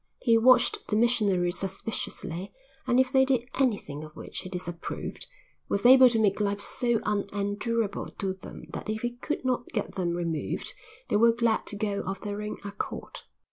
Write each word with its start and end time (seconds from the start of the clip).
He 0.23 0.35
watched 0.35 0.87
the 0.87 0.95
missionaries 0.95 1.59
suspiciously 1.59 2.51
and, 2.87 2.99
if 2.99 3.11
they 3.11 3.23
did 3.23 3.47
anything 3.59 4.03
of 4.03 4.15
which 4.15 4.39
he 4.39 4.49
disapproved, 4.49 5.27
was 5.69 5.85
able 5.85 6.09
to 6.09 6.17
make 6.17 6.39
life 6.41 6.59
so 6.59 6.99
unendurable 7.05 8.07
to 8.17 8.33
them 8.33 8.63
that 8.73 8.89
if 8.89 9.03
he 9.03 9.11
could 9.17 9.45
not 9.45 9.67
get 9.67 9.93
them 9.93 10.15
removed 10.15 10.73
they 11.09 11.17
were 11.17 11.31
glad 11.33 11.67
to 11.67 11.75
go 11.75 12.01
of 12.01 12.19
their 12.21 12.41
own 12.41 12.57
accord. 12.65 13.19